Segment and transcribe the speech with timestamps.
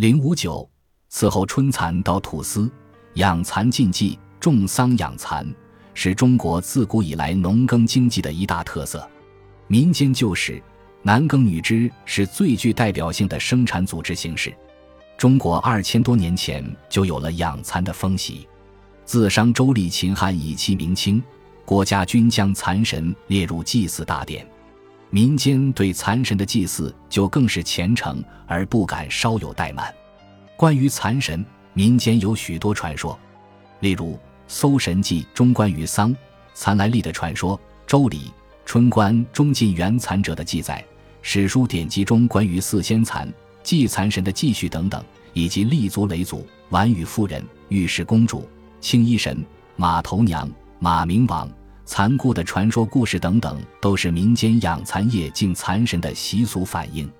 [0.00, 0.66] 零五九，
[1.10, 2.70] 此后春蚕到吐丝，
[3.16, 5.46] 养蚕禁忌，种桑养蚕，
[5.92, 9.06] 是中国自古以来农耕经济的一大特色。
[9.66, 10.58] 民间旧时，
[11.02, 14.50] 男耕女织是最具代表性的生产组织形式。
[15.18, 18.48] 中国二千多年前就有了养蚕的风习。
[19.04, 21.22] 自商周历秦汉以期明清，
[21.66, 24.48] 国家均将蚕神列入祭祀大典。
[25.12, 29.92] 民间对蚕神的祭祀就更是虔诚而不敢稍有怠慢。
[30.56, 33.18] 关于蚕神，民间有许多传说，
[33.80, 34.12] 例如
[34.46, 36.14] 《搜神记》中关于桑
[36.54, 38.18] 蚕来历的传说，《周礼·
[38.64, 40.84] 春官》中晋元蚕者的记载，
[41.22, 43.28] 史书典籍中关于四仙蚕
[43.64, 48.48] 祭蚕神的记叙等等，以及立足雷祖、婉语夫人、玉氏公主、
[48.80, 50.48] 青衣神、马头娘、
[50.78, 51.50] 马明王。
[51.90, 57.10] 残酷的传说故事等等，都是民间养蚕业敬蚕神的习俗反应。